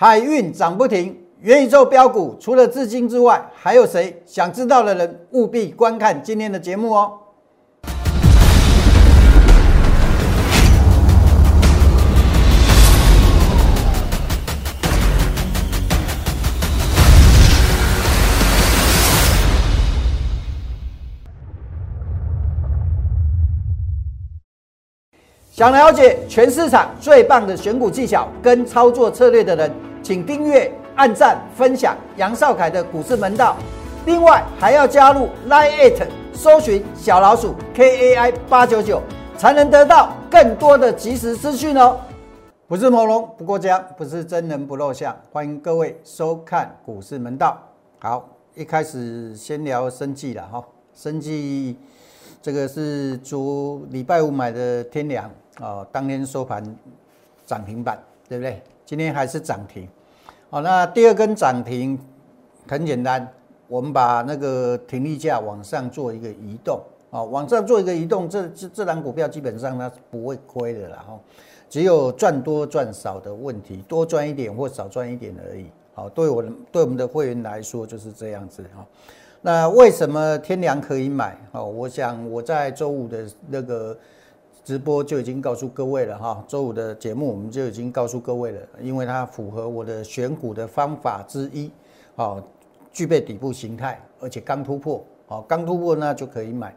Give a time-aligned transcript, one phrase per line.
[0.00, 4.22] 海运涨不停，元宇宙标股除了资金之外，还有谁？
[4.24, 7.14] 想知道的人务必观看今天的节目哦。
[25.50, 29.68] 想了解全市场最棒的选股技巧跟操作策略的人，
[30.08, 33.58] 请订阅、按赞、分享杨少凯的股市门道。
[34.06, 39.02] 另外还要加入 Line It，搜寻小老鼠 KAI 八九九，
[39.36, 41.98] 才能得到更多的即时资讯哦。
[42.66, 45.14] 不是朦胧不过江，不是真人不露相。
[45.30, 47.62] 欢迎各位收看股市门道。
[47.98, 50.64] 好，一开始先聊生计了哈，
[50.94, 51.76] 生计
[52.40, 55.30] 这个是昨礼拜五买的天良。
[55.60, 56.64] 哦，当天收盘
[57.44, 58.62] 涨停板，对不对？
[58.86, 59.86] 今天还是涨停。
[60.50, 61.98] 好，那第二根涨停
[62.66, 63.30] 很简单，
[63.66, 71.20] 我们把那个停利价往上做一个移动，啊，往上做一个移动，这这这档股票基本上它是不会亏的啦，哈，
[71.68, 75.66] 只有赚多赚少的问题，多赚一点或少赚一点而已。
[75.92, 76.42] 好，对我
[76.72, 78.86] 对我们的会员来说就是这样子哈。
[79.42, 81.36] 那为什么天良可以买？
[81.52, 83.94] 哦，我想我在周五的那个。
[84.68, 91.70] 直播就已经告诉各位了哈，周五的节目我们就已经告诉各位了，因为它符合我的选股的方法之一，
[92.14, 92.38] 好，
[92.92, 96.76] 具备底部形态，而且刚突破，好，刚突破那就可以买。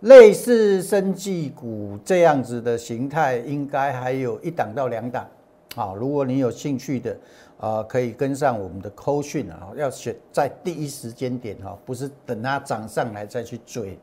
[0.00, 5.28] 类似生技股这样子的形态，应该还有一档到两档，
[5.74, 7.14] 好，如果你有兴趣的，
[7.58, 13.98] 啊，可以跟上我们的扣讯啊，要选在第一时间点哈，不是等它涨上来再去追，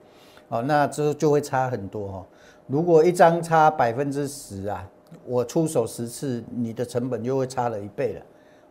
[0.48, 2.26] 好，那这就会差很多哈。
[2.68, 4.88] 如果一张差百分之十啊，
[5.26, 8.22] 我出手十次，你的成本就会差了一倍了。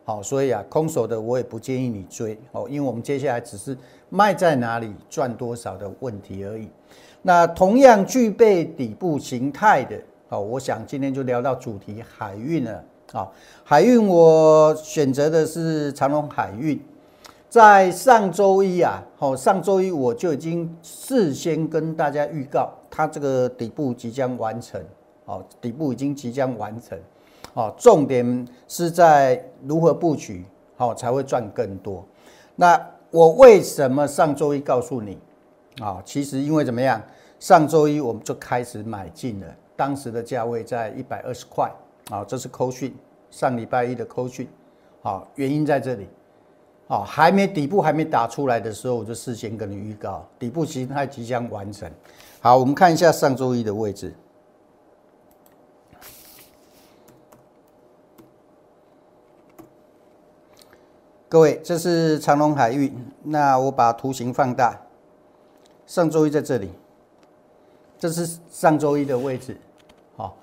[0.03, 3.77] 好，所以啊，空手的我也不建议你追哦，因为我们接下来只是
[4.09, 6.67] 卖在哪里赚多少的问题而已。
[7.21, 9.95] 那同样具备底部形态的，
[10.27, 12.83] 好，我想今天就聊到主题海运了。
[13.13, 13.31] 好，
[13.63, 16.77] 海运我选择的是长隆海运。
[17.53, 24.83] 在上周一啊，好，上周一我就已经事先跟大家预告，它这个底部即将完成，
[25.25, 26.97] 哦，底部已经即将完成，
[27.53, 30.43] 哦，重点是在如何布局，
[30.75, 32.03] 好才会赚更多。
[32.55, 32.75] 那
[33.11, 35.19] 我为什么上周一告诉你？
[35.79, 36.99] 啊，其实因为怎么样？
[37.39, 41.71] 上周一我们就开始买进了，当时的价位在一百二十块，
[42.09, 42.95] 啊，这是扣讯，
[43.29, 44.47] 上礼拜一的扣讯，
[45.03, 46.07] 好，原因在这里。
[46.93, 51.91] 哦，还没底部还没打出来的时候，我就事先跟你预告，底部形态即将完成。
[52.39, 54.13] 好，我们看一下上周一的位置。
[61.27, 62.93] 各位，这是长隆海域。
[63.23, 64.79] 那我把图形放大，
[65.87, 66.69] 上周一在这里，
[67.97, 69.57] 这是上周一的位置。
[70.15, 70.37] 好，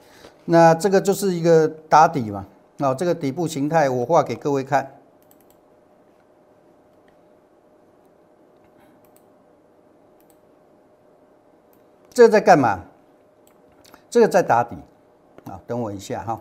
[0.47, 2.44] 那这个就是一个打底嘛。
[2.78, 4.97] 哦，这个底部形态我画给各位看。
[12.12, 12.84] 这在干嘛？
[14.10, 14.76] 这个在打底
[15.44, 15.60] 啊！
[15.66, 16.41] 等我一下哈。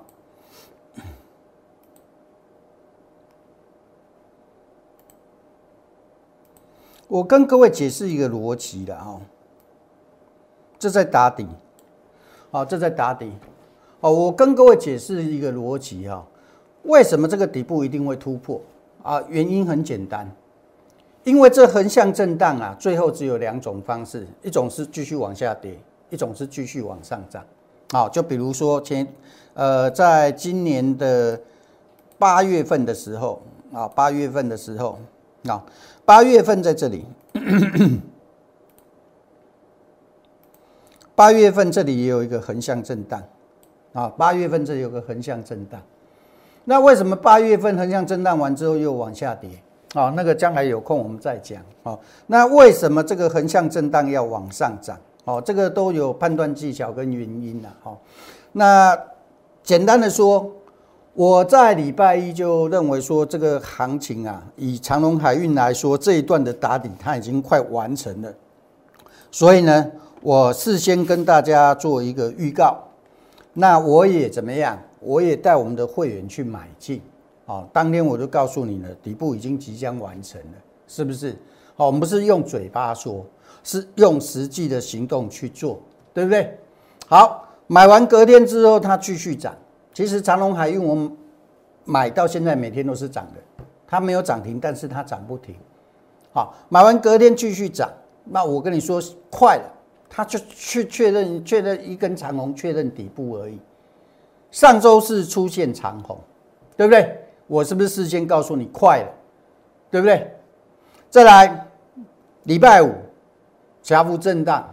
[7.08, 9.22] 我跟各位解释一个逻辑的哈。
[10.80, 11.48] 这在打底，
[12.52, 13.32] 好，这在打底。
[14.00, 16.26] 哦，我跟各位解释一个逻辑哈。
[16.84, 18.60] 为什么这个底部一定会突破
[19.04, 19.22] 啊？
[19.28, 20.32] 原因很简单。
[21.24, 25.78] 因为这横向震荡啊，最后只有两种方式，一种是继续往下跌，
[26.10, 27.44] 一种是继续往上涨。
[27.92, 29.08] 好，就比如说前，
[29.54, 31.40] 呃，在今年的
[32.18, 33.42] 八月份的时候
[33.74, 34.98] 啊，八月份的时候
[35.48, 35.64] 啊，
[36.06, 37.06] 八月份在这里，
[41.16, 43.22] 八月份这里也有一个横向震荡
[43.94, 45.82] 啊，八月份这里有个横向震荡，
[46.64, 49.50] 那为什么八月份横向震荡完之后又往下跌？
[49.94, 51.60] 好，那个将来有空我们再讲。
[51.82, 54.96] 好，那为什么这个横向震荡要往上涨？
[55.26, 57.70] 哦，这个都有判断技巧跟原因的。
[57.84, 57.98] 哦，
[58.52, 58.98] 那
[59.64, 60.52] 简单的说，
[61.14, 68.32] 我在礼拜一就认为说，这个行情啊，以长隆海运来说，这一段的打底它已经快完成了。
[69.32, 72.78] 所以呢，我事先跟大家做一个预告，
[73.54, 74.78] 那我也怎么样？
[75.00, 77.02] 我也带我们的会员去买进。
[77.50, 80.58] 好，当天我就告诉你了，底部已经即将完成了，
[80.88, 81.36] 是不是？
[81.76, 83.26] 好，我们不是用嘴巴说，
[83.64, 85.80] 是用实际的行动去做，
[86.14, 86.56] 对不对？
[87.08, 89.58] 好，买完隔天之后它继续涨。
[89.96, 91.12] 其实长隆海运我们
[91.86, 95.56] 买到现在每天都是涨的，它没有涨停，但是它涨不停。
[96.32, 97.90] 好，买完隔天继续涨，
[98.26, 99.64] 那我跟你说快了，
[100.08, 103.60] 它就去确认确认一根长红，确认底部而已。
[104.52, 106.16] 上周是出现长红，
[106.78, 107.20] 对不对？
[107.50, 109.12] 我是不是事先告诉你快了，
[109.90, 110.32] 对不对？
[111.10, 111.66] 再来，
[112.44, 112.94] 礼拜五
[113.82, 114.72] 小幅震荡，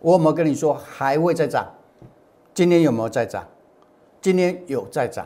[0.00, 1.64] 我有没有跟你说还会再涨？
[2.52, 3.46] 今天有没有再涨？
[4.20, 5.24] 今天有再涨。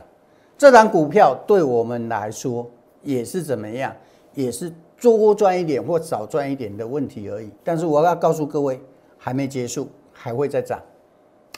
[0.58, 2.70] 这档股票对我们来说
[3.02, 3.90] 也是怎么样？
[4.34, 4.70] 也是
[5.00, 7.50] 多赚一点或少赚一点的问题而已。
[7.64, 8.78] 但是我要告诉各位，
[9.16, 10.78] 还没结束，还会再涨，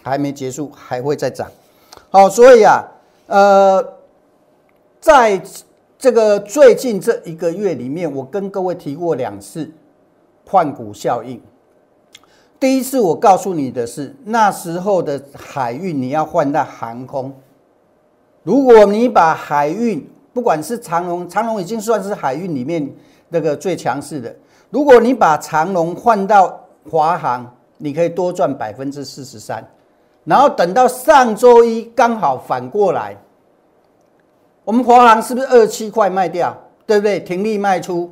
[0.02, 1.50] 还没结束，还会再涨。
[2.10, 2.84] 好，所以啊，
[3.26, 3.84] 呃，
[5.00, 5.42] 在。
[5.98, 9.72] 这个最近这一个月里面，我跟各位提过两次
[10.46, 11.40] 换股效应。
[12.60, 17.34] 第一次我告诉你的是，那时候的海运你要换到航空。
[18.42, 22.94] 如果你把海运，不管是长龙，长龙已经算是海运里面
[23.30, 24.36] 那个最强势的。
[24.68, 26.60] 如果你把长龙换到
[26.90, 29.66] 华航，你可以多赚百分之四十三。
[30.24, 33.16] 然后等到上周一刚好反过来。
[34.66, 36.52] 我们华航是不是二七块卖掉，
[36.84, 37.20] 对不对？
[37.20, 38.10] 停利卖出，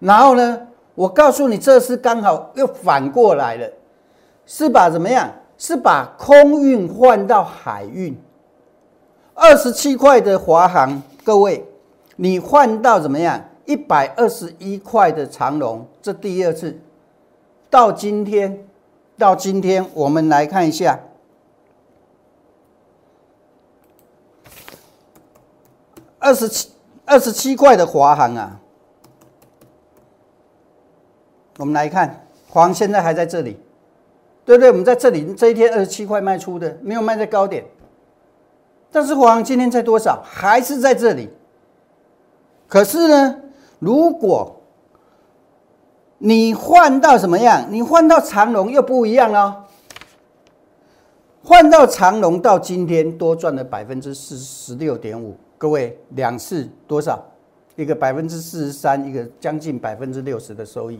[0.00, 0.60] 然后呢？
[0.96, 3.70] 我告诉你，这次刚好又反过来了，
[4.46, 5.30] 是把怎么样？
[5.56, 8.20] 是把空运换到海运。
[9.32, 11.64] 二十七块的华航，各位，
[12.16, 13.40] 你换到怎么样？
[13.64, 16.76] 一百二十一块的长龙，这第二次。
[17.70, 18.66] 到今天，
[19.16, 20.98] 到今天，我们来看一下。
[26.22, 26.68] 二十七
[27.04, 28.60] 二十七块的华航啊，
[31.58, 33.58] 我们来看，黄现在还在这里，
[34.44, 34.70] 对不对？
[34.70, 37.64] 我们在这里这一天二十七块卖出的，没有卖在高点。
[38.92, 40.22] 但是黄今天在多少？
[40.24, 41.28] 还是在这里。
[42.68, 43.36] 可是呢，
[43.80, 44.60] 如果
[46.18, 47.66] 你换到什么样？
[47.68, 49.66] 你换到长龙又不一样了。
[51.42, 55.36] 换到长龙到今天多赚了百分之四十六点五。
[55.62, 57.24] 各位，两次多少？
[57.76, 60.98] 一个百分之四十三，一个将近百分之六十的收益。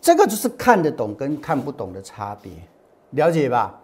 [0.00, 2.50] 这个就是看得懂跟看不懂的差别，
[3.10, 3.80] 了解吧？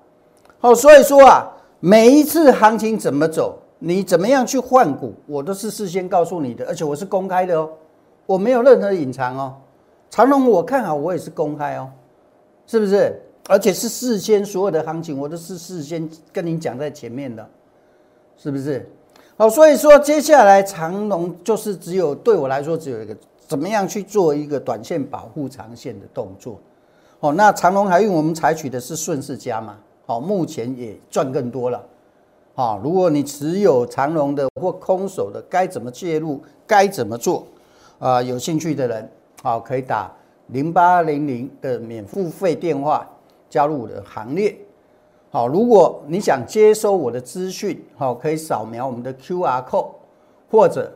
[0.58, 1.46] 好，所以说啊，
[1.78, 7.70] 每一次行情怎么走，你怎么样去换股，我都是事先告诉你的，而且我是公开的哦，
[8.26, 9.54] 我没有任何隐藏哦。
[10.10, 11.88] 长隆我看好，我也是公开哦，
[12.66, 13.22] 是不是？
[13.48, 17.48] 而且是事先所有的行情，我都是事先跟你讲在前面的，
[18.36, 18.90] 是不是？
[19.36, 23.16] 好，所以说接下来长龙就是只有对我来说只有一个
[23.48, 26.60] 怎么样去做一个短线保护长线的动作。
[27.18, 29.76] 哦，那长龙海运我们采取的是顺势加嘛，
[30.06, 31.84] 好，目前也赚更多了。
[32.54, 37.44] 好，如果你持有长龙的或空手的，该怎么介入，该怎么做？
[37.98, 39.10] 啊，有兴趣的人，
[39.42, 40.12] 好，可以打
[40.48, 43.04] 零八零零的免付费电话
[43.50, 44.56] 加入我的行列。
[45.34, 49.90] 好，如果你想接收我的资讯，好，可以扫描我们的 Q R code，
[50.48, 50.92] 或者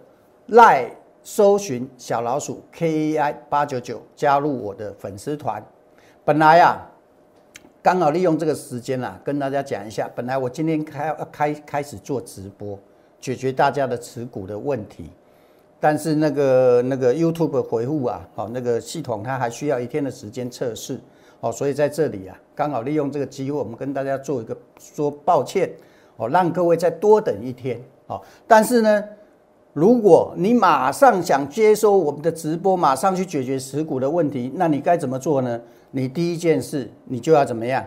[0.47, 0.89] 赖
[1.25, 5.61] 搜寻小老鼠 K A I 八九九，加入我的粉丝团。
[6.25, 6.89] 本来啊，
[7.83, 10.09] 刚好利用这个时间啊，跟大家讲一下。
[10.15, 12.79] 本来我今天开开开始做直播，
[13.21, 15.11] 解决大家的持股的问题，
[15.81, 21.01] 但是那个那个 YouTube 回复啊，好，那个系统它还需要一天的时间测试。
[21.41, 25.71] 哦，所以在这里啊，刚好利用这个机会，我们跟大家做一个说抱歉，
[26.17, 28.21] 哦，让各位再多等一天，哦。
[28.47, 29.05] 但是呢，
[29.73, 35.61] 如果你马上想接收我们的直播，马上去解决持股的问题，那你该怎么做呢？
[35.93, 37.87] 你第一件事，你就要怎么样？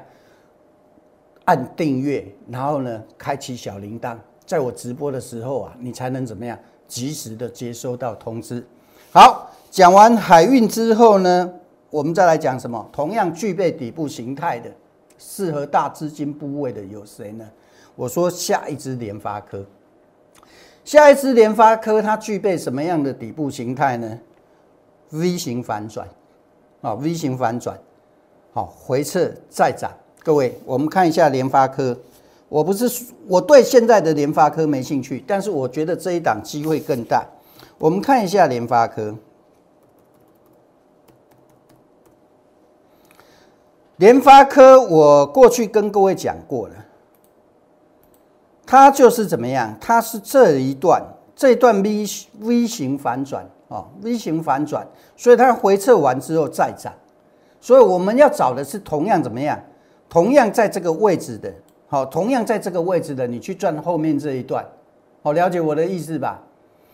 [1.44, 4.16] 按订阅，然后呢，开启小铃铛，
[4.46, 6.58] 在我直播的时候啊，你才能怎么样？
[6.88, 8.66] 及时的接收到通知。
[9.12, 11.54] 好，讲完海运之后呢？
[11.92, 12.90] 我们再来讲什么？
[12.92, 14.72] 同样具备底部形态的、
[15.18, 17.46] 适合大资金部位的有谁呢？
[17.96, 19.66] 我说下一支联发科，
[20.86, 24.18] 下一支联发科它具备什么样的底部形态呢
[25.10, 26.08] ？V 型反转，
[26.80, 27.78] 啊，V 型反转，
[28.54, 29.92] 好，回撤再涨。
[30.24, 31.96] 各位，我们看一下联发科。
[32.48, 37.26] 我不是我对现在的联发科没兴趣，但是我觉得这一档机会更大。
[37.78, 39.14] 我们看一下联发科。
[44.02, 46.74] 联发科，我过去跟各位讲过了，
[48.66, 49.78] 它就是怎么样？
[49.80, 51.00] 它是这一段，
[51.36, 52.04] 这一段 V
[52.40, 56.92] V 型反转啊，V 型反转，所以它回撤完之后再涨，
[57.60, 59.62] 所以我们要找的是同样怎么样？
[60.10, 61.54] 同样在这个位置的，
[61.88, 64.66] 好，同样在这个位置的，你去赚后面这一段，
[65.22, 66.42] 好，了解我的意思吧？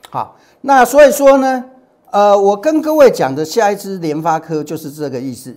[0.10, 1.64] 好，那所以说呢，
[2.12, 5.56] 呃，我跟各位讲的下一支联发科就是这个意思，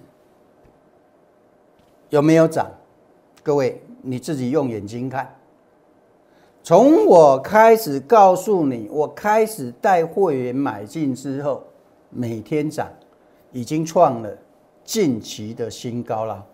[2.10, 2.68] 有没有涨？
[3.40, 5.32] 各位你自己用眼睛看。
[6.62, 11.62] 从我开始告诉你，我开始带会员买进之后，
[12.10, 12.88] 每天涨，
[13.52, 14.36] 已经创了
[14.84, 16.44] 近期的新高了。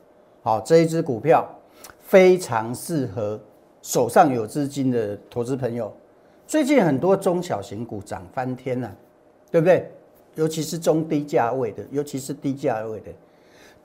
[0.42, 1.48] 好，这一只股票
[2.00, 3.40] 非常适合
[3.80, 5.90] 手上有资金的投资朋友。
[6.46, 8.94] 最近很多中小型股涨翻天了，
[9.50, 9.90] 对不对？
[10.34, 13.10] 尤其是中低价位的，尤其是低价位的，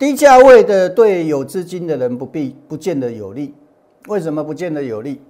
[0.01, 3.53] 低价位的对有资金的人不必不见得有利。
[4.07, 5.21] 为什么不见得有利？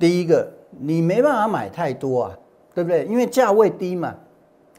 [0.00, 2.38] 第一个，你没办法买太多啊，
[2.74, 3.04] 对不对？
[3.04, 4.12] 因为价位低嘛，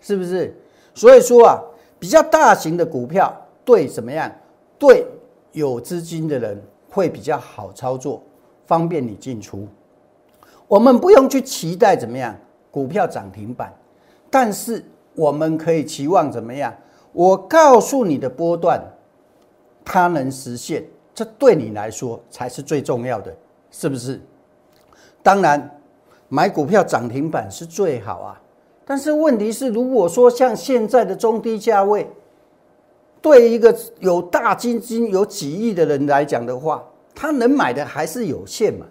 [0.01, 0.53] 是不是？
[0.93, 1.63] 所以说啊，
[1.97, 4.29] 比较大型的股票对怎么样？
[4.77, 5.05] 对
[5.53, 8.21] 有资金的人会比较好操作，
[8.65, 9.65] 方便你进出。
[10.67, 12.35] 我们不用去期待怎么样
[12.69, 13.73] 股票涨停板，
[14.29, 14.83] 但是
[15.15, 16.75] 我们可以期望怎么样？
[17.13, 18.83] 我告诉你的波段，
[19.89, 23.34] 它能实现，这对你来说才是最重要的，
[23.72, 24.20] 是不是？
[25.24, 25.79] 当然，
[26.27, 28.41] 买股票涨停板是最好啊。
[28.86, 32.06] 但是问题是，如果说像现在的中低价位，
[33.22, 36.84] 对一个有大基金、有几亿的人来讲的话，
[37.15, 38.86] 他能买的还是有限嘛？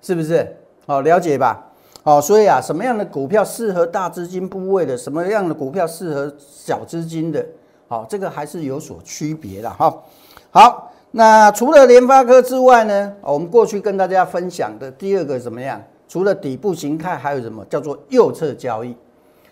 [0.00, 0.56] 是不是？
[0.86, 1.72] 好，了解吧？
[2.04, 4.96] 好，所以啊，什么样的股票适合大资金部位的？
[4.96, 7.44] 什么样的股票适合小资金的？
[7.88, 10.02] 好，这个还是有所区别的哈。
[10.50, 13.12] 好，那除了联发科之外呢？
[13.22, 15.82] 我们过去跟大家分享的第二个怎么样？
[16.08, 18.94] 除了底部形态，还有什么叫做右侧交易？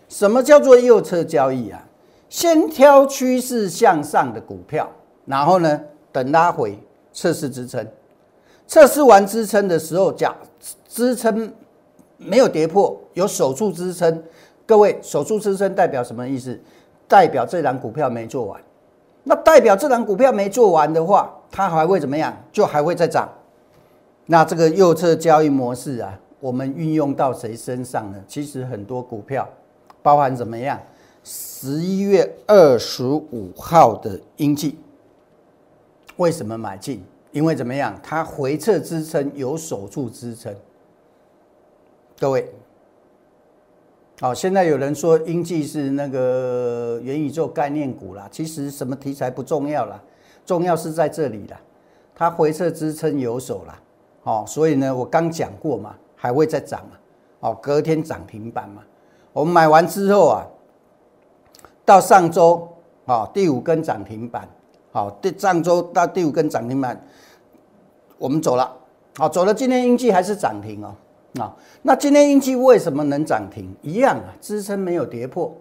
[0.09, 1.83] 什么叫做右侧交易啊？
[2.29, 4.91] 先挑趋势向上的股票，
[5.27, 6.79] 然后呢，等拉回
[7.13, 7.87] 测试支撑，
[8.67, 10.35] 测试完支撑的时候，假。
[10.89, 11.53] 支撑
[12.17, 14.23] 没有跌破，有守住支撑。
[14.65, 16.57] 各位，守住支撑代表什么意思？
[17.09, 18.61] 代表这档股票没做完。
[19.25, 22.35] 那代表这档股票没做完的话，它还会怎么样？
[22.53, 23.29] 就还会再涨。
[24.27, 28.23] 那这个右侧交易模式啊，我们运用到谁身上呢？
[28.29, 29.49] 其实很多股票，
[30.03, 30.81] 包含怎么样？
[31.23, 34.79] 十一月二十五号的英记，
[36.17, 37.03] 为什么买进？
[37.33, 37.99] 因为怎么样？
[38.03, 40.55] 它回撤支撑有守住支撑。
[42.19, 42.53] 各位，
[44.21, 50.01] 好，现在有人说英记是那个元宇宙概念股啦，其实什么题材不重要啦，
[50.47, 51.61] 重要是在这里啦，
[52.15, 53.77] 它回撤支撑有手啦，
[54.23, 56.97] 哦，所以呢，我刚讲过嘛，还会再涨嘛，
[57.41, 58.83] 哦，隔天涨停板嘛，
[59.33, 60.47] 我们买完之后啊，
[61.85, 62.69] 到上周
[63.07, 64.49] 啊第五根涨停板，
[64.93, 67.05] 好，第上周到第五根涨停板，
[68.17, 68.77] 我们走了，
[69.17, 70.95] 好，走了，今天英记还是涨停哦。
[71.41, 73.69] 啊，那今天英气为什么能涨停？
[73.83, 75.53] 一样啊，支撑没有跌破。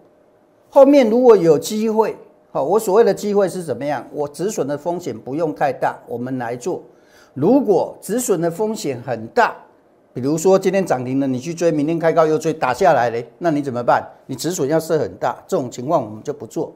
[0.70, 2.16] 后面如果有机会，
[2.52, 4.06] 好，我所谓的机会是怎么样？
[4.12, 6.80] 我止损的风险不用太大，我们来做。
[7.32, 9.52] 如果止损的风险很大，
[10.12, 14.00] 比如说今天涨停了，你去追，明天开高又追，打下来嘞，那你怎么办？
[14.26, 16.72] 你止损要设很大，这种情况我们就不做。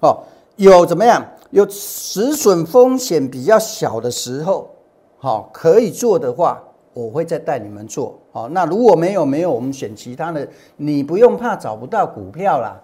[0.00, 0.22] 哦，
[0.56, 1.22] 有怎么样？
[1.50, 4.70] 有止损风险比较小的时候，
[5.18, 6.64] 好，可以做的话。
[6.94, 8.48] 我会再带你们做好。
[8.50, 10.46] 那如果没有没有，我们选其他的。
[10.76, 12.80] 你不用怕找不到股票啦，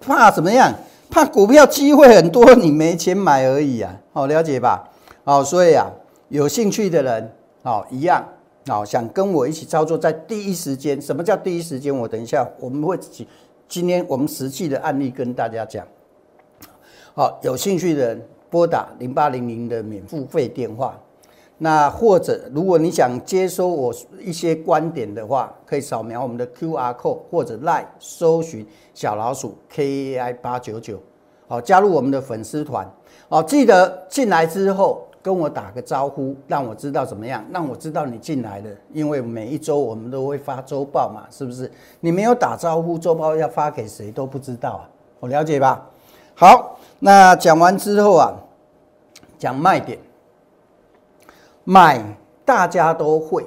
[0.00, 0.72] 怕怎么样？
[1.10, 3.94] 怕股票机会很多，你没钱买而已啊。
[4.12, 4.88] 好，了解吧？
[5.24, 5.86] 好，所以啊，
[6.28, 7.32] 有兴趣的人，
[7.62, 8.26] 好一样，
[8.66, 11.00] 好想跟我一起操作，在第一时间。
[11.00, 11.96] 什么叫第一时间？
[11.96, 12.98] 我等一下我们会
[13.68, 15.86] 今天我们实际的案例跟大家讲。
[17.14, 20.98] 好，有兴趣的人拨打零八零零的免付费电话。
[21.58, 30.98] 那或者，如果你想接收我一些观点的话，可以扫描我们的 Q R code，或者 Line 搜寻小老鼠 K A I 八九九，
[31.46, 32.84] 好，加入我们的粉丝团，
[33.28, 41.70] 哦，记得进来之后跟我打个招呼，让我知道怎么样，让我知道你进来了，因为每一周我们都会发周报嘛，是不是？
[42.00, 45.88] 你没有打招呼，周报要发给谁都不知道啊，我了解吧？
[46.34, 48.34] 好，那讲完之后啊，
[49.38, 49.96] 讲卖点。
[51.64, 52.02] 买
[52.44, 53.44] 大家都会，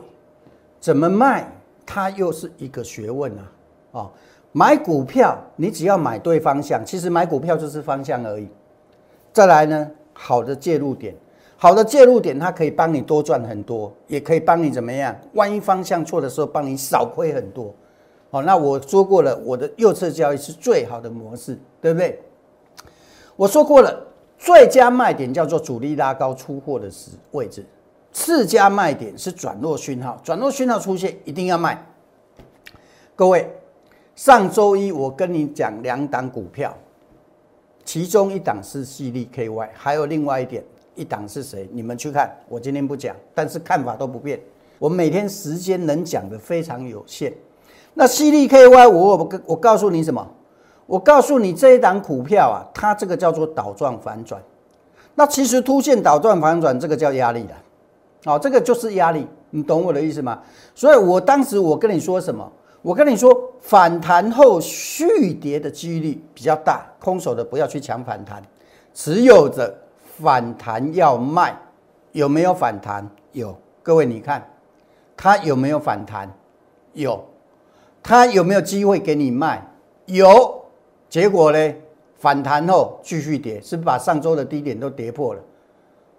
[0.79, 1.49] 怎么卖
[1.85, 3.51] 它又是一个学问啊！
[3.91, 4.11] 哦，
[4.51, 8.47] 买股票你只要买对方向，其实买股票就是方向而已。
[9.31, 11.15] 再来呢，好的介入点，
[11.57, 15.15] 好的介入点它可以帮你多赚很多，也可以帮你怎么样？
[15.33, 17.71] 万一方向错的时候，帮你少亏很多。
[18.31, 22.19] 哦，那我说过了，我的右侧交易是最好的模式，对不对？
[23.35, 24.05] 我说过了，
[24.39, 27.63] 最佳卖点叫做主力拉高出货的时位置。
[28.11, 31.85] 次佳卖点是转弱讯号，转弱讯号出现一定要卖。
[33.15, 33.49] 各位，
[34.15, 36.75] 上周一我跟你讲两档股票，
[37.85, 40.63] 其中一档是犀利 KY，还有另外一点
[40.95, 41.69] 一档是谁？
[41.71, 44.39] 你们去看，我今天不讲，但是看法都不变。
[44.79, 47.33] 我每天时间能讲的非常有限。
[47.93, 50.27] 那犀利 KY，我我我告诉你什么？
[50.85, 54.41] 我告诉你这一档股票啊，它这个叫做倒转反转。
[55.15, 57.53] 那其实凸线倒转反转，这个叫压力的。
[58.27, 60.41] 好，这个就是压力，你懂我的意思吗？
[60.75, 62.51] 所以我当时我跟你说什么？
[62.81, 68.43] 我跟你说，反弹后续跌的几率比较大，空手的不要去抢反弹，
[68.93, 69.73] 持有着
[70.19, 71.57] 反弹要卖。
[72.11, 73.09] 有没有反弹？
[73.31, 73.55] 有。
[73.81, 74.45] 各位你看，
[75.15, 76.29] 它有没有反弹？
[76.91, 77.23] 有。
[78.03, 79.65] 它有没有机会给你卖？
[80.07, 80.65] 有，
[81.07, 81.73] 结果呢？
[82.17, 85.41] 反弹后继续跌，是把上周的低点都跌破了。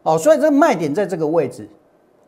[0.04, 1.68] 哦，所以这卖点在这个位置。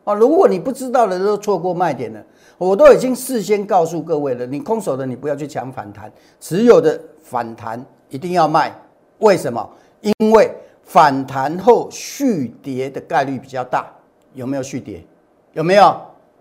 [0.03, 2.23] 哦，如果你不知道的都错过卖点了，
[2.57, 4.45] 我都已经事先告诉各位了。
[4.45, 8.75] 你空手的你不要去抢反弹，持有的反弹一定要卖。
[9.19, 9.69] 为什么？
[10.01, 10.51] 因为
[10.83, 13.87] 反弹后续跌的概率比较大。
[14.33, 15.05] 有没有续跌？
[15.53, 15.95] 有没有？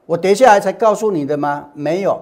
[0.07, 1.69] 我跌下来才告诉你的吗？
[1.75, 2.21] 没有。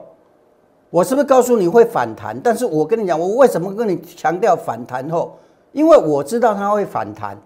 [0.90, 2.38] 我是不是告诉你会反弹？
[2.40, 5.38] 但是我跟你讲，我为什么跟你强调反弹后？
[5.73, 7.38] 因为我知道它会反弹。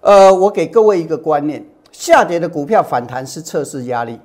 [0.00, 1.64] 呃，我给各位一个观念：
[1.98, 4.20] 下跌的股票反弹是测试压力，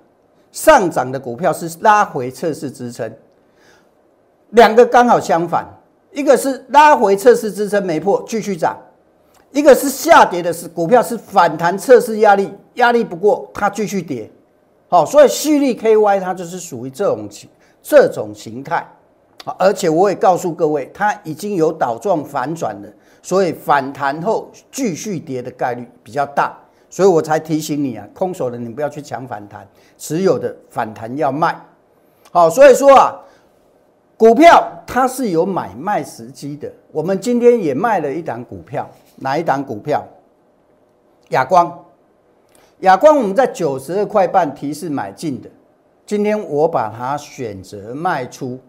[0.52, 3.10] 上涨的股票是拉回测试支撑。
[4.50, 5.66] 两个刚好相反，
[6.12, 8.78] 一个是拉回测试支撑没破继续涨，
[9.52, 14.30] 一个是下跌的是股票是反弹测试压力，压力不过它继续跌。
[14.90, 17.50] 好，所以蓄力 KY 它就是属于这种情。
[17.84, 18.86] 这种形态，
[19.58, 22.88] 而且我也告诉各位，它已经有倒状反转了，
[23.24, 26.56] 所以反弹后继续跌的概率比较大，
[26.92, 29.66] 所以我才提醒你啊，空手的你不要去抢反弹，
[29.98, 31.60] 持有的反弹要卖。
[32.32, 33.16] 好，所以说啊，
[34.18, 36.70] 股票它是有买卖时机的。
[36.92, 40.06] 我们今天也卖了一档股票，哪一档股票？
[41.30, 41.86] 亚光，
[42.82, 45.50] 亚光我们在九十二块半提示买进的。
[46.06, 48.60] 今天我把它选择卖出，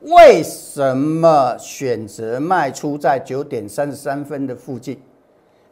[0.00, 4.98] 为什么选择卖出在九点三十三分的附近？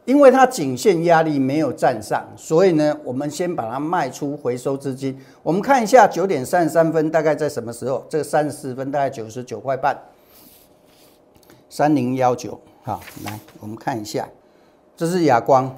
[0.07, 5.19] 因为它颈线压力没有站上，所以呢，我们先把它卖出回收资金。
[5.43, 8.05] 我们看一下九点三十三分大概在什么时候？
[8.07, 10.01] 这个三十四分大概九十九块半，
[11.69, 12.57] 三零幺九。
[12.83, 14.25] 好，来我们看一下，
[14.95, 15.69] 这是亚光。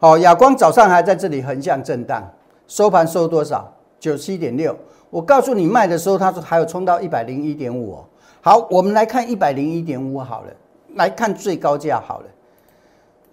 [0.00, 2.28] 好，亚光早上还在这里横向震荡，
[2.66, 3.72] 收盘收多少？
[4.00, 4.76] 九七点六，
[5.08, 8.04] 我告诉你卖的时候，它说还有冲到一百零一点五哦。
[8.40, 10.52] 好，我们来看一百零一点五好了，
[10.96, 12.26] 来看最高价好了。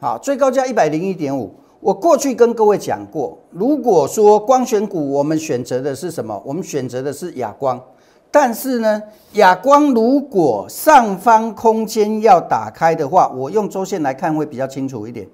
[0.03, 1.49] 好，最高价一百零一点五。
[1.79, 6.43] 我过去跟各位讲过，如果说光选股，我们选择的是什么？
[6.45, 7.81] 我们选择的是亚光。
[8.29, 9.01] 但是呢，
[9.35, 15.25] 亚光如果上方空间要打开的话，我用周线来看会比较清楚一点。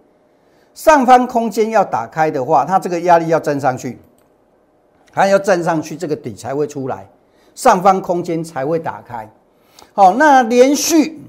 [0.75, 3.97] 上方空间要打开的话，它这个压力要站上去。
[5.11, 7.09] 还要站上去，这个底才会出来，
[7.55, 9.27] 上方空间才会打开。
[9.93, 11.19] 好，那连续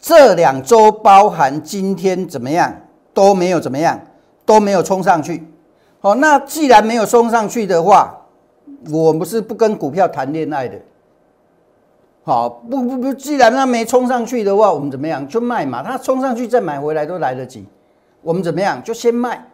[0.00, 2.74] 这两周，包含今天怎么样
[3.12, 4.00] 都没有怎么样，
[4.46, 5.46] 都没有冲上去。
[6.00, 8.18] 好，那既然没有冲上去的话，
[8.90, 10.78] 我不是不跟股票谈恋爱的。
[12.22, 15.82] 好，不不不，既然它没冲上去的话，我们怎么样就卖嘛？
[15.82, 17.66] 它冲上去再买回来都来得及。
[18.22, 19.46] 我们怎么样就先卖。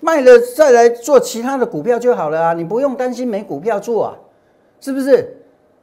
[0.00, 2.52] 卖了再来做其他的股票就好了啊！
[2.52, 4.14] 你不用担心没股票做啊，
[4.80, 5.36] 是不是？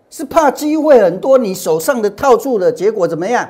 [0.10, 3.48] 是怕机会很多，你手上的套住的结果怎么样？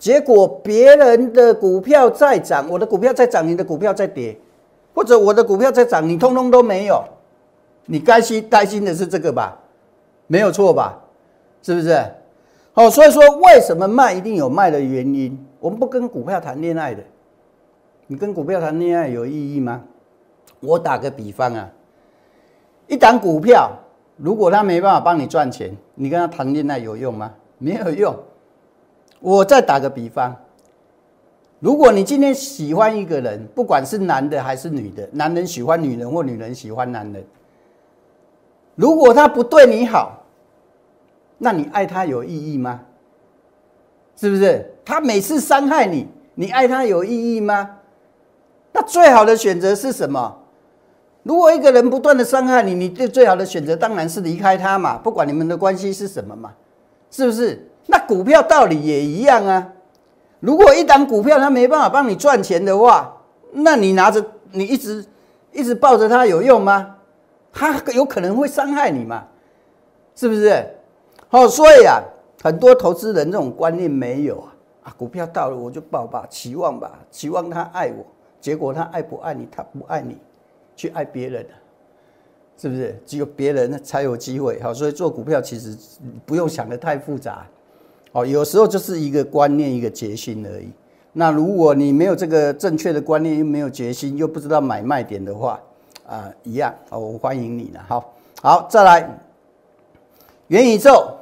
[0.00, 4.34] 结果别人的股票在涨，我的股票在涨，你的股票在跌，
[4.94, 7.04] 或者我的股票在涨，你通通都没有，
[7.84, 9.60] 你该心担心的是这个吧？
[10.26, 10.98] 没有错吧？
[11.62, 12.02] 是不是？
[12.72, 15.38] 好，所以说为什么卖一定有卖的原因？
[15.58, 17.02] 我们不跟股票谈恋爱的，
[18.06, 19.82] 你跟股票谈恋爱有意义吗？
[20.60, 21.68] 我打个比方啊，
[22.86, 23.70] 一档股票，
[24.16, 27.30] 如果他没办法帮你赚钱，你跟他谈恋爱有用吗？
[27.58, 28.16] 没有用。
[29.20, 30.34] 我再打个比方，
[31.58, 37.24] 如果你今天喜欢一个人，不管是男的还是女的，男人喜欢女人或女人喜欢男人，
[38.74, 40.24] 如果他不对你好，
[41.36, 42.80] 那你爱他有意义吗？
[44.16, 44.74] 是不是？
[44.84, 47.76] 他每次伤害你，你爱他有意义吗？
[48.72, 50.38] 那最好的选择是什么？
[51.22, 56.52] 如果一个人不断的伤害你，你最最好的选择当然是离开他嘛，不管你们的关系是什么嘛，
[57.10, 57.66] 是不是？
[57.90, 59.72] 那股票道理也一样啊。
[60.38, 63.14] 如果一档股票它没办法帮你赚钱的话，
[63.52, 65.04] 那你拿着你一直
[65.52, 66.96] 一直抱着它有用吗？
[67.52, 69.26] 它有可能会伤害你嘛，
[70.14, 70.64] 是不是？
[71.28, 72.00] 好，所以啊，
[72.42, 78.06] 很多投资人这种观念没有啊啊，股票到了我就抱吧，期望吧，期望他爱我，
[78.40, 79.48] 结果他爱不爱你？
[79.50, 80.16] 他不爱你，
[80.76, 81.44] 去爱别人
[82.56, 82.98] 是不是？
[83.04, 84.60] 只有别人才有机会。
[84.62, 85.76] 好，所以做股票其实
[86.24, 87.44] 不用想的太复杂，
[88.12, 90.68] 哦，有时候就是一个观念，一个决心而已。
[91.12, 95.60] 那如果你没有这个正确的观念，又没有决心，又不知道买卖点的话，
[96.06, 97.84] 啊，一样，哦，我欢迎你了。
[97.88, 99.18] 好，好，再来，
[100.48, 101.16] 元宇宙。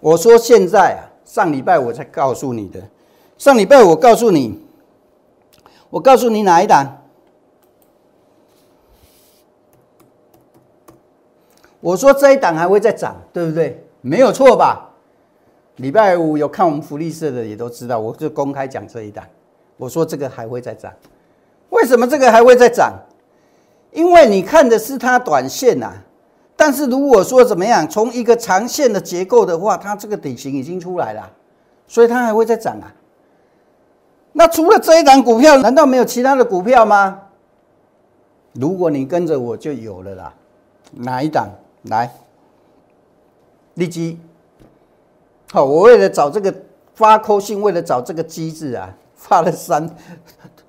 [0.00, 2.82] 我说现在啊，上礼拜我才告诉你的。
[3.38, 4.60] 上礼拜我告诉你，
[5.90, 7.02] 我告诉你哪一档？
[11.80, 13.84] 我说这一档还会再涨，对不对？
[14.00, 14.93] 没有错吧？
[15.76, 19.24] 礼拜五有看我们福利社的也都知道，我就公开讲这一档。
[19.76, 20.92] 我说这个还会再涨，
[21.70, 22.92] 为什么这个还会再涨？
[23.90, 25.92] 因为你看的是它短线呐。
[26.56, 31.28] 但是如果说怎么样，从一个长线的结构的话，它这个底型已经出来了，
[31.88, 32.94] 所以它还会再涨啊。
[34.32, 37.22] 那除了这一档股票，难道没有其他的股票吗？
[38.52, 40.34] 如果你跟着我就有了啦。
[40.92, 41.48] 哪一档？
[41.82, 42.08] 来，
[43.74, 44.20] 立基。
[45.54, 46.52] 好，我为了找这个
[46.94, 49.88] 发扣信，为了找这个机制啊，发了三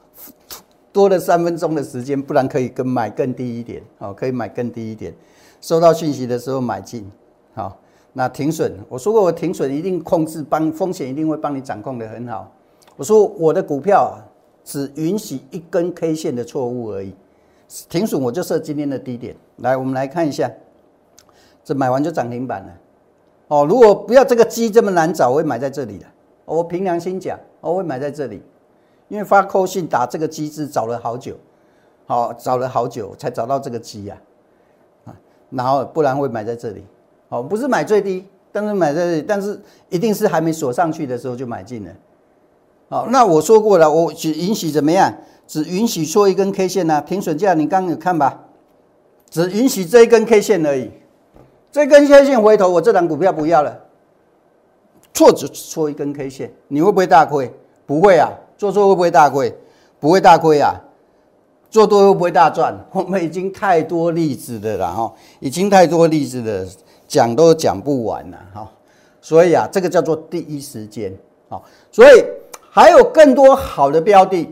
[0.93, 3.82] 多了三分钟的时间，不然可以跟买更低一点。
[3.98, 5.12] 哦，可以买更低一点。
[5.60, 7.12] 收到讯息的时候买进，
[7.56, 7.76] 好，
[8.13, 12.52] 那停损，我说过我停损一定控制，帮风险一定会帮你掌控的很好。
[12.95, 14.15] 我说我的股票，
[14.63, 17.15] 只允许一根 K 线的错误而已，
[17.89, 19.36] 停损我就设今天的低点。
[19.58, 20.48] 来，我们来看一下，
[21.63, 22.71] 这买完就涨停板了。
[23.47, 26.05] 哦，如果不要这个鸡这么难找，我会买在这里的。
[26.45, 28.41] 我凭良心讲，我会买在这里，
[29.08, 31.36] 因为发扣信打这个机制找了好久，
[32.05, 34.17] 好找了好久才找到这个鸡呀。
[35.05, 35.15] 啊
[35.51, 36.84] 然后不然会买在这里，
[37.29, 41.91] 哦，不是买最低，但是买在这里，但是一定是还没锁上去的时候就买进了，
[42.89, 45.13] 好，那我说过了，我只允许怎么样？
[45.47, 46.99] 只允许错一根 K 线呢？
[47.01, 48.45] 停损价你刚有看吧？
[49.29, 50.89] 只允许这一根 K 线而已，
[51.75, 53.77] 这根 K 线回头我这档股票不要了，
[55.13, 57.51] 错只错一根 K 线，你会不会大亏？
[57.85, 59.53] 不会啊，做错会不会大亏？
[59.99, 60.73] 不会大亏啊。
[61.69, 62.73] 做多会不会大赚？
[62.93, 66.65] 我们已经太多例子的了哈，已经太多例子的
[67.09, 68.71] 讲都讲不完了哈。
[69.19, 71.13] 所以啊，这个叫做第一时间
[71.49, 71.61] 啊。
[71.91, 72.23] 所以
[72.71, 74.49] 还有更多好的标的，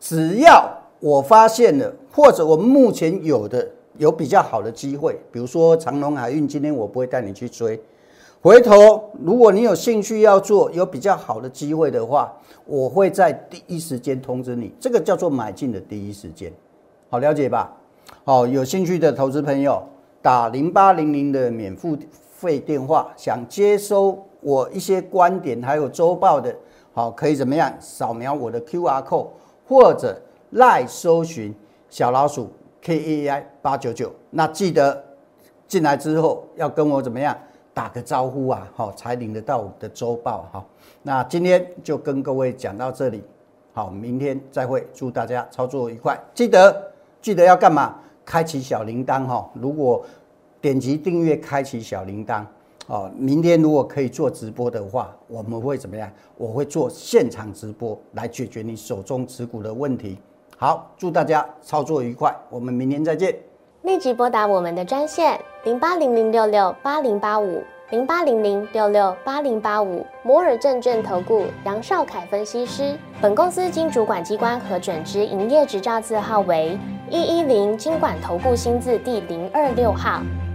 [0.00, 3.64] 只要我发现了，或者我们目前有的
[3.98, 7.80] 有比较好的机会，比如说长隆海运，今天我不会带你去追。
[8.42, 12.30] 回头如果你有兴趣要做，有比较好的机会的话，
[12.66, 14.70] 我会在第一时间通知你。
[14.78, 16.52] 这个叫做买进的第一时间。
[17.08, 17.72] 好了解吧？
[18.24, 19.82] 好，有兴趣的投资朋友
[20.20, 21.96] 打零八零零的免付
[22.32, 26.54] 费电话，想接收我一些观点，还有周报的，
[26.92, 27.72] 好，可以怎么样？
[27.80, 29.28] 扫描我的 Q R code，
[29.66, 31.54] 或者赖搜寻
[31.88, 32.50] 小老鼠
[32.84, 34.12] K A I 八九九。
[34.30, 35.02] 那记得
[35.66, 37.36] 进来之后要跟我怎么样
[37.72, 38.70] 打个招呼啊？
[38.76, 40.48] 好，才领得到我的周报。
[40.52, 40.64] 哈，
[41.02, 43.24] 那今天就跟各位讲到这里，
[43.72, 46.92] 好，明天再会，祝大家操作愉快，记得。
[47.20, 47.96] 记得要干嘛？
[48.22, 49.50] 开启小铃铛哈！
[49.54, 50.04] 如果
[50.60, 52.44] 点击订阅，开启小铃铛
[52.86, 53.10] 哦。
[53.16, 56.12] 明天如果可以做直播的话，我们会怎么样？
[56.36, 60.18] 我会做现场直播来解决你手中持股的问题。
[60.64, 63.36] 好，祝大家操作愉快，我们明天再见。
[63.82, 72.96] 立即拨打我们的专线零八零零六六八零八五零八零零六六八零八五摩尔证券投顾杨少凯分析师。
[73.20, 76.78] 本公司经主管机关核准之营业执照字号为。
[77.10, 80.22] 一一零金管投顾新字第零二六号，